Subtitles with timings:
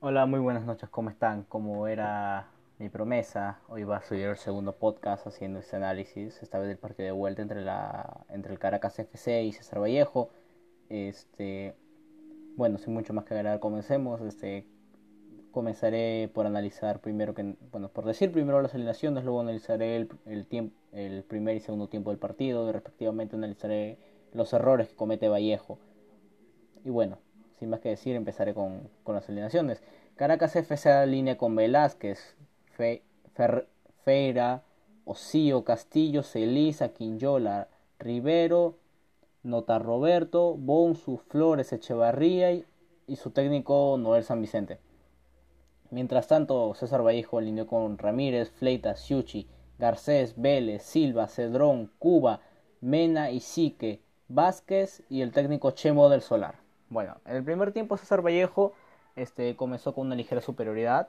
[0.00, 1.44] Hola, muy buenas noches, ¿cómo están?
[1.44, 6.58] Como era mi promesa, hoy va a subir el segundo podcast haciendo este análisis, esta
[6.58, 10.28] vez del partido de vuelta entre, la, entre el Caracas FC y César Vallejo.
[10.90, 11.74] Este,
[12.56, 14.20] bueno, sin mucho más que agregar, comencemos.
[14.20, 14.66] Este,
[15.50, 20.46] comenzaré por analizar primero que, bueno, por decir primero las alineaciones, luego analizaré el, el,
[20.46, 23.98] tiempo, el primer y segundo tiempo del partido, y respectivamente analizaré
[24.34, 25.78] los errores que comete Vallejo.
[26.84, 27.18] Y bueno,
[27.58, 29.82] sin más que decir, empezaré con, con las alineaciones.
[30.16, 32.36] Caracas FC línea con Velázquez,
[32.76, 33.02] Fe,
[33.34, 33.68] Fer,
[34.04, 34.62] Feira,
[35.04, 38.76] Osío, Castillo, Celisa, Quinyola, Rivero,
[39.42, 42.64] Nota Roberto, Bonsu, Flores, Echevarría y,
[43.06, 44.80] y, su técnico Noel San Vicente.
[45.90, 49.46] Mientras tanto, César Vallejo alineó con Ramírez, Fleita, Siuchi,
[49.78, 52.40] Garcés, Vélez, Silva, Cedrón, Cuba,
[52.80, 56.65] Mena y Sique, Vázquez y el técnico Chemo del Solar.
[56.88, 58.72] Bueno, en el primer tiempo César Vallejo
[59.16, 61.08] este, comenzó con una ligera superioridad,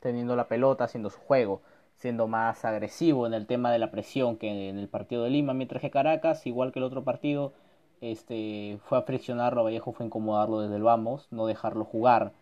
[0.00, 1.62] teniendo la pelota, haciendo su juego,
[1.96, 5.52] siendo más agresivo en el tema de la presión que en el partido de Lima,
[5.52, 7.52] mientras que Caracas, igual que el otro partido,
[8.00, 12.32] este, fue a friccionarlo, Vallejo fue a incomodarlo desde el vamos, no dejarlo jugar.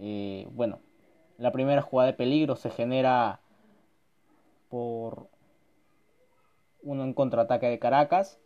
[0.00, 0.78] Eh, bueno,
[1.38, 3.40] la primera jugada de peligro se genera
[4.70, 5.28] por
[6.82, 8.38] un contraataque de Caracas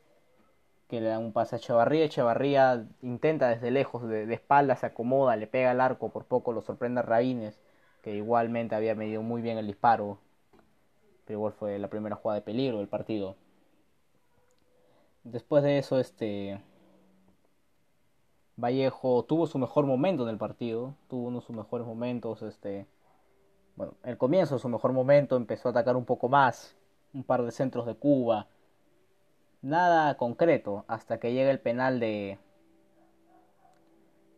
[0.88, 2.04] que le dan un pase a Echevarría.
[2.04, 6.52] Echevarría intenta desde lejos, de, de espalda, se acomoda, le pega al arco, por poco
[6.52, 7.60] lo sorprende a Rabines,
[8.02, 10.18] que igualmente había medido muy bien el disparo.
[11.24, 13.36] Pero igual fue la primera jugada de peligro del partido.
[15.24, 16.60] Después de eso, este.
[18.56, 20.94] Vallejo tuvo su mejor momento en el partido.
[21.08, 22.42] Tuvo uno de sus mejores momentos.
[22.42, 22.86] Este.
[23.74, 26.76] Bueno, el comienzo de su mejor momento empezó a atacar un poco más.
[27.12, 28.46] Un par de centros de Cuba
[29.66, 32.38] nada concreto hasta que llega el penal de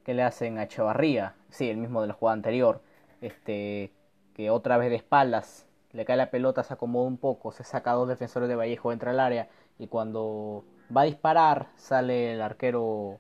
[0.04, 2.80] que le hacen a Echevarría, sí, el mismo de la jugada anterior,
[3.20, 3.92] este
[4.34, 7.90] que otra vez de espaldas le cae la pelota, se acomoda un poco, se saca
[7.90, 9.48] a dos defensores de Vallejo, entra al área
[9.78, 10.64] y cuando
[10.94, 13.18] va a disparar sale el arquero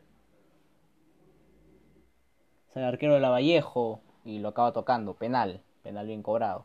[2.72, 6.64] sale el arquero de la Vallejo y lo acaba tocando, penal, penal bien cobrado.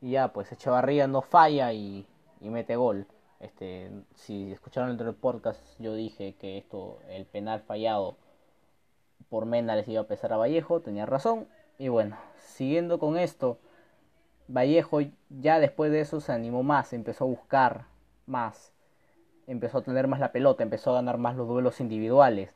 [0.00, 2.06] Y ya pues Echevarría no falla y,
[2.40, 3.08] y mete gol.
[3.40, 8.16] Este, si escucharon el podcast, yo dije que esto, el penal fallado
[9.28, 11.46] por Mena les iba a pesar a Vallejo, tenía razón.
[11.78, 13.58] Y bueno, siguiendo con esto,
[14.48, 17.84] Vallejo ya después de eso se animó más, empezó a buscar
[18.26, 18.72] más,
[19.46, 22.54] empezó a tener más la pelota, empezó a ganar más los duelos individuales,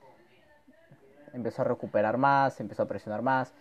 [1.32, 3.52] empezó a recuperar más, empezó a presionar más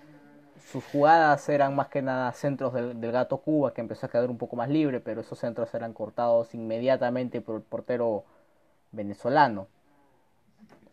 [0.71, 4.29] sus jugadas eran más que nada centros del, del, gato Cuba, que empezó a quedar
[4.29, 8.23] un poco más libre, pero esos centros eran cortados inmediatamente por el portero
[8.91, 9.67] venezolano,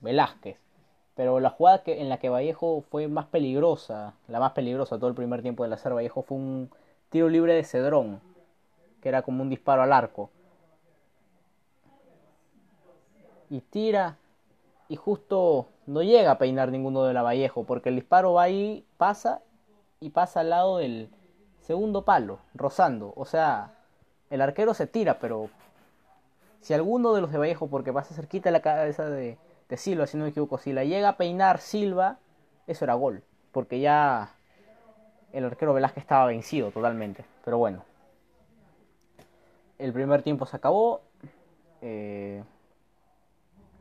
[0.00, 0.58] Velázquez.
[1.14, 5.08] Pero la jugada que, en la que Vallejo fue más peligrosa, la más peligrosa todo
[5.08, 6.70] el primer tiempo de la SER Vallejo fue un
[7.10, 8.20] tiro libre de Cedrón,
[9.02, 10.30] que era como un disparo al arco.
[13.50, 14.16] Y tira
[14.88, 18.84] y justo no llega a peinar ninguno de la Vallejo, porque el disparo va ahí,
[18.96, 19.42] pasa
[20.00, 21.10] y pasa al lado del
[21.60, 23.12] segundo palo, rozando.
[23.16, 23.72] O sea,
[24.30, 25.50] el arquero se tira, pero
[26.60, 29.38] si alguno de los de Vallejo, porque pasa cerquita la cabeza de,
[29.68, 32.18] de Silva, si no me equivoco, si la llega a peinar Silva,
[32.66, 33.22] eso era gol,
[33.52, 34.34] porque ya
[35.32, 37.24] el arquero Velázquez estaba vencido totalmente.
[37.44, 37.82] Pero bueno,
[39.78, 41.02] el primer tiempo se acabó.
[41.80, 42.42] Eh,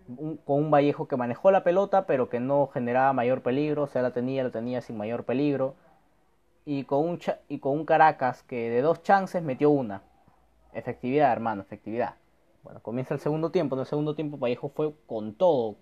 [0.07, 3.87] un, con un Vallejo que manejó la pelota, pero que no generaba mayor peligro, o
[3.87, 5.75] sea, la tenía, la tenía sin mayor peligro
[6.69, 10.01] y con un, y con un Caracas que de dos chances metió una.
[10.73, 12.15] Efectividad, hermano, efectividad.
[12.61, 13.75] Bueno, comienza el segundo tiempo.
[13.75, 15.77] En el segundo tiempo Vallejo fue con todo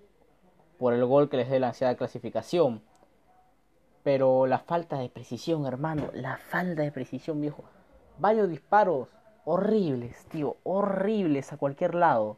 [0.78, 2.84] por el gol que les dé la ansiada clasificación.
[4.04, 7.64] Pero la falta de precisión, hermano, la falta de precisión, viejo.
[8.20, 9.08] Varios disparos
[9.44, 12.38] horribles, tío, horribles a cualquier lado.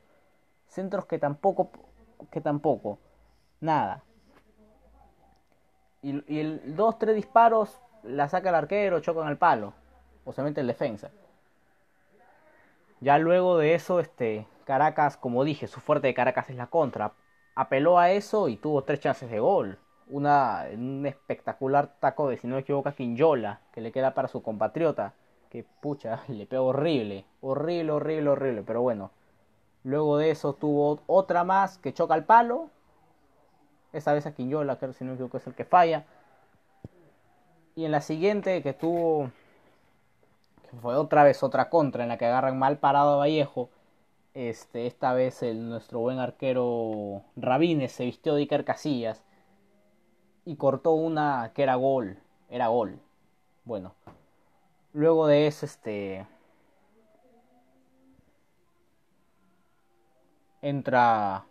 [0.68, 1.70] Centros que tampoco,
[2.32, 2.98] que tampoco,
[3.60, 4.06] nada.
[6.02, 7.78] Y, y el dos, tres disparos
[8.08, 9.74] la saca el arquero, choca en el palo,
[10.26, 11.10] o se mete el defensa.
[13.00, 17.14] Ya luego de eso, este, Caracas, como dije, su fuerte de Caracas es la contra.
[17.56, 19.78] Apeló a eso y tuvo tres chances de gol.
[20.10, 24.42] Una, un espectacular taco de, si no me equivoco, Quinyola, que le queda para su
[24.42, 25.14] compatriota.
[25.50, 28.64] Que pucha, le pegó horrible, horrible, horrible, horrible.
[28.64, 29.12] Pero bueno,
[29.84, 32.70] luego de eso tuvo otra más que choca al palo.
[33.94, 36.06] Esa vez a Quinyola, que si no me equivoco es el que falla.
[37.78, 39.30] Y en la siguiente que tuvo,
[40.68, 43.70] que fue otra vez otra contra en la que agarran mal parado a Vallejo,
[44.34, 49.24] este, esta vez el, nuestro buen arquero Rabines se vistió de Iker Casillas
[50.44, 52.18] y cortó una que era gol.
[52.50, 53.00] era gol.
[53.64, 53.94] Bueno,
[54.94, 56.26] luego de eso, este.
[60.64, 61.46] Entra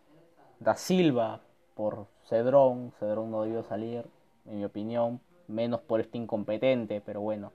[0.58, 1.40] Da Silva
[1.76, 2.92] por Cedrón.
[2.98, 4.04] Cedrón no debió salir,
[4.44, 5.20] en mi opinión.
[5.48, 7.52] Menos por este incompetente, pero bueno.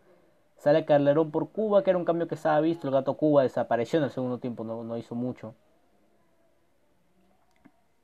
[0.57, 2.87] Sale Calderón por Cuba, que era un cambio que se había visto.
[2.87, 5.55] El gato Cuba desapareció en el segundo tiempo, no, no hizo mucho.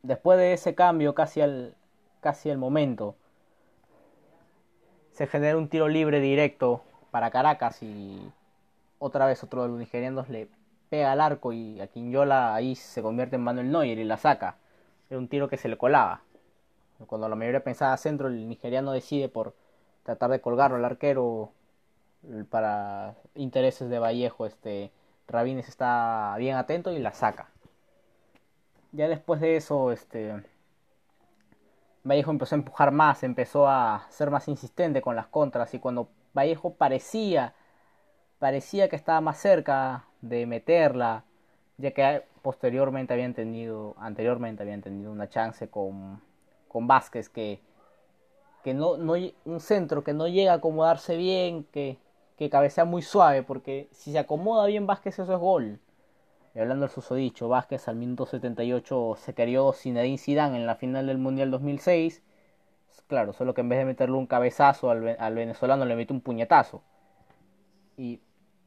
[0.01, 1.75] Después de ese cambio, casi al,
[2.19, 3.16] casi al momento,
[5.12, 6.81] se genera un tiro libre directo
[7.12, 8.31] para Caracas y
[9.00, 10.48] otra vez otro de los nigerianos le
[10.89, 14.57] pega al arco y a Quinyola ahí se convierte en Manuel Neuer y la saca.
[15.10, 16.22] Era un tiro que se le colaba.
[17.06, 19.54] Cuando la mayoría pensaba centro, el nigeriano decide por
[20.07, 21.51] tratar de colgarlo al arquero
[22.50, 24.45] para intereses de Vallejo.
[24.45, 24.89] Este
[25.27, 27.50] Rabines está bien atento y la saca.
[28.94, 30.33] Ya después de eso, este
[32.06, 36.07] Vallejo empezó a empujar más, empezó a ser más insistente con las contras y cuando
[36.33, 37.53] Vallejo parecía
[38.39, 41.25] parecía que estaba más cerca de meterla,
[41.77, 46.21] ya que posteriormente habían tenido, anteriormente habían tenido una chance con,
[46.69, 47.60] con Vázquez que,
[48.68, 49.14] que no, no,
[49.46, 51.98] un centro que no llega a acomodarse bien, que,
[52.36, 55.80] que cabecea muy suave, porque si se acomoda bien Vázquez eso es gol.
[56.54, 61.08] Y hablando del susodicho, Vázquez al minuto 78 se sin Zinedine Zidane en la final
[61.08, 62.22] del Mundial 2006.
[63.08, 66.20] Claro, solo que en vez de meterle un cabezazo al, al venezolano le mete un
[66.20, 66.81] puñetazo.
[67.96, 68.20] Y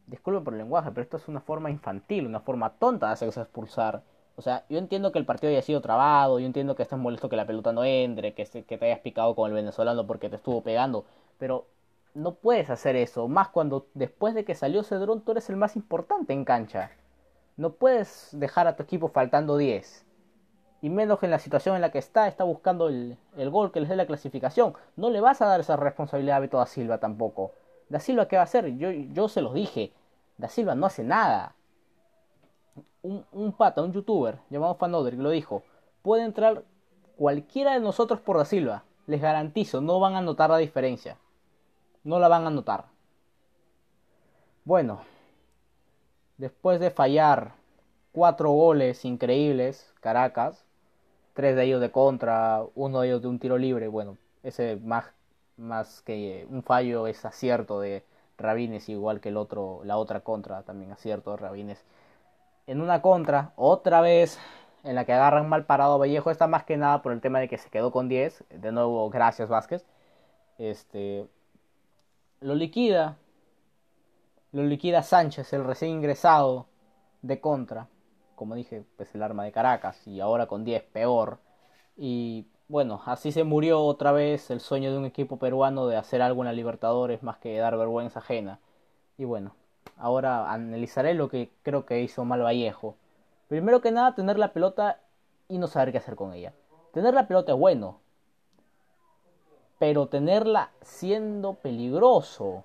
[0.06, 3.42] disculpe por el lenguaje, pero esto es una forma infantil, una forma tonta de hacerse
[3.42, 4.02] expulsar.
[4.36, 7.28] O sea, yo entiendo que el partido haya sido trabado, yo entiendo que estés molesto
[7.28, 10.36] que la pelota no entre, que, que te hayas picado con el venezolano porque te
[10.36, 11.04] estuvo pegando,
[11.38, 11.66] pero
[12.14, 15.76] no puedes hacer eso, más cuando después de que salió Cedrón tú eres el más
[15.76, 16.90] importante en cancha.
[17.56, 20.06] No puedes dejar a tu equipo faltando 10.
[20.82, 23.18] Y menos en la situación en la que está, está buscando el,
[23.50, 24.74] gol que les dé la clasificación.
[24.96, 27.52] No le vas a dar esa responsabilidad a Beto da Silva tampoco.
[27.90, 28.76] Da Silva, ¿qué va a hacer?
[28.78, 29.92] Yo, yo se los dije.
[30.38, 31.54] Da Silva no hace nada.
[33.02, 35.62] Un, un pata, un youtuber llamado Fanoder, lo dijo.
[36.02, 36.64] Puede entrar
[37.16, 38.84] cualquiera de nosotros por Da Silva.
[39.06, 41.16] Les garantizo, no van a notar la diferencia.
[42.04, 42.86] No la van a notar.
[44.64, 45.00] Bueno,
[46.38, 47.52] después de fallar
[48.12, 50.64] cuatro goles increíbles, Caracas,
[51.34, 55.06] tres de ellos de contra, uno de ellos de un tiro libre, bueno, ese más,
[55.56, 58.04] más que un fallo es acierto de
[58.38, 61.84] Rabines, igual que el otro, la otra contra, también acierto de Rabines.
[62.66, 64.38] En una contra, otra vez
[64.84, 67.40] en la que agarran mal parado a Vallejo, está más que nada por el tema
[67.40, 69.84] de que se quedó con 10, de nuevo gracias Vázquez,
[70.58, 71.28] este,
[72.40, 73.16] lo liquida,
[74.52, 76.66] lo liquida Sánchez, el recién ingresado
[77.22, 77.88] de contra.
[78.34, 81.38] Como dije, pues el arma de Caracas y ahora con 10 peor.
[81.96, 86.22] Y bueno, así se murió otra vez el sueño de un equipo peruano de hacer
[86.22, 88.60] algo en la Libertadores más que dar vergüenza ajena.
[89.18, 89.54] Y bueno,
[89.96, 92.96] ahora analizaré lo que creo que hizo mal Vallejo.
[93.48, 95.00] Primero que nada, tener la pelota
[95.48, 96.52] y no saber qué hacer con ella.
[96.92, 98.00] Tener la pelota es bueno,
[99.78, 102.64] pero tenerla siendo peligroso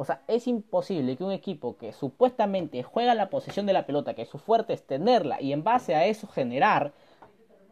[0.00, 4.14] o sea, es imposible que un equipo que supuestamente juega la posición de la pelota,
[4.14, 6.94] que su fuerte es tenerla y en base a eso generar,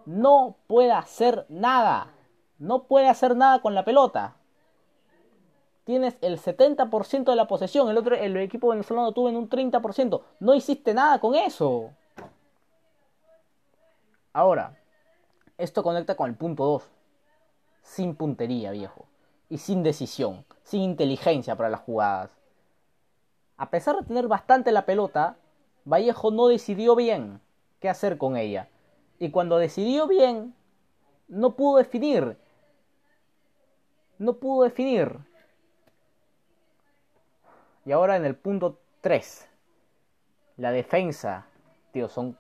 [0.05, 2.13] no pueda hacer nada.
[2.59, 4.37] No puede hacer nada con la pelota.
[5.89, 10.21] Tienes el 70% de la posesión, el otro el equipo venezolano tuvo en un 30%.
[10.39, 11.93] No hiciste nada con eso.
[14.35, 14.77] Ahora,
[15.57, 16.83] esto conecta con el punto 2.
[17.81, 19.07] Sin puntería, viejo
[19.49, 22.37] y sin decisión, sin inteligencia para las jugadas.
[23.57, 25.39] A pesar de tener bastante la pelota,
[25.87, 27.41] Vallejo no decidió bien
[27.81, 28.69] qué hacer con ella.
[29.19, 30.55] Y cuando decidió bien,
[31.29, 32.37] no pudo definir.
[34.19, 35.27] No pudo definir.
[37.89, 39.49] Y ahora en el punto 3.
[40.59, 41.47] La defensa.
[41.91, 42.37] Tío, son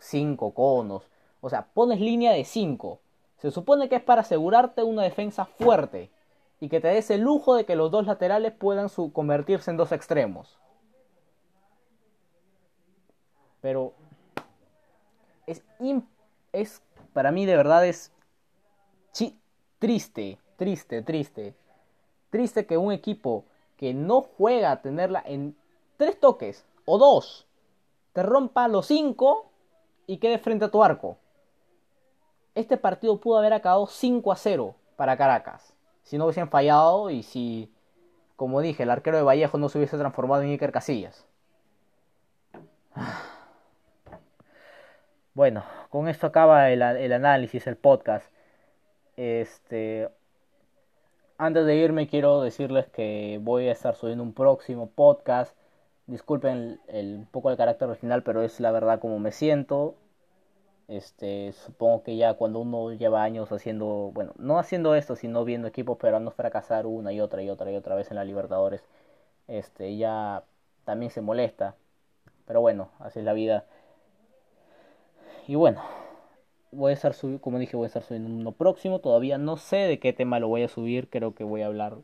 [0.00, 1.08] 5 conos.
[1.40, 2.98] O sea, pones línea de 5.
[3.36, 6.10] Se supone que es para asegurarte una defensa fuerte
[6.58, 9.92] y que te des el lujo de que los dos laterales puedan convertirse en dos
[9.92, 10.58] extremos.
[13.60, 13.92] Pero
[15.46, 15.62] es,
[16.52, 18.10] es para mí de verdad es
[19.78, 21.54] triste, triste, triste.
[22.30, 23.44] Triste que un equipo
[23.78, 25.56] que no juega a tenerla en
[25.96, 27.46] tres toques o dos,
[28.12, 29.46] te rompa los cinco
[30.06, 31.16] y quede frente a tu arco.
[32.54, 35.72] Este partido pudo haber acabado 5 a 0 para Caracas
[36.08, 37.70] si no hubiesen fallado y si,
[38.34, 41.26] como dije, el arquero de Vallejo no se hubiese transformado en Iker Casillas.
[45.34, 48.26] Bueno, con esto acaba el, análisis, el podcast.
[49.16, 50.08] Este,
[51.38, 55.56] antes de irme quiero decirles que voy a estar subiendo un próximo podcast.
[56.06, 59.94] Disculpen el, un poco el carácter original, pero es la verdad como me siento.
[60.88, 65.68] Este, supongo que ya cuando uno lleva años haciendo, bueno, no haciendo esto, sino viendo
[65.68, 68.82] equipos esperando fracasar una y otra y otra y otra vez en la Libertadores,
[69.48, 70.44] este, ya
[70.84, 71.76] también se molesta.
[72.46, 73.66] Pero bueno, así es la vida.
[75.46, 75.82] Y bueno,
[76.72, 79.00] voy a estar subiendo, como dije, voy a estar subiendo uno próximo.
[79.00, 81.08] Todavía no sé de qué tema lo voy a subir.
[81.08, 81.96] Creo que voy a hablar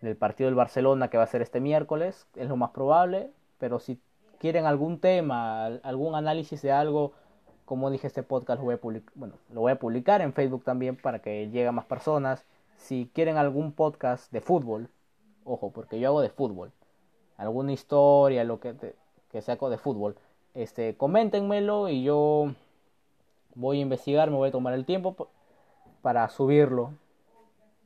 [0.00, 2.26] del partido del Barcelona que va a ser este miércoles.
[2.36, 3.30] Es lo más probable.
[3.58, 4.00] Pero si
[4.38, 7.12] quieren algún tema, algún análisis de algo,
[7.64, 10.96] como dije, este podcast lo voy a bueno, lo voy a publicar en Facebook también
[10.96, 12.44] para que llegue a más personas.
[12.76, 14.88] Si quieren algún podcast de fútbol,
[15.44, 16.72] ojo, porque yo hago de fútbol,
[17.36, 18.74] alguna historia, lo que,
[19.30, 20.16] que saco de fútbol,
[20.54, 22.54] este, coméntenmelo y yo
[23.54, 25.28] voy a investigar, me voy a tomar el tiempo
[26.02, 26.94] para subirlo.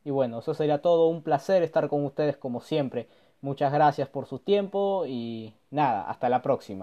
[0.05, 1.09] Y bueno, eso sería todo.
[1.09, 3.09] Un placer estar con ustedes como siempre.
[3.41, 6.83] Muchas gracias por su tiempo y nada, hasta la próxima.